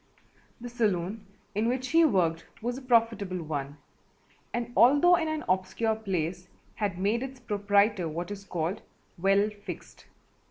[0.59, 3.77] The saloon in which he worked was a profitable one
[4.51, 8.81] and although in an obscure place had made its proprietor what is called
[9.19, 10.07] "well fixed."